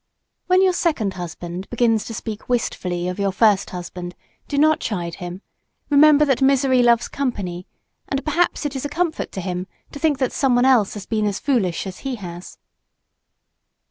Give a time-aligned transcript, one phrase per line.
[0.47, 4.15] When your second husband begins to speak wistfully of your first husband,
[4.47, 5.43] do not chide him;
[5.91, 7.67] remember that misery loves company,
[8.09, 11.05] and perhaps it is a comfort to him to think that some one else has
[11.05, 12.57] been as foolish as he has.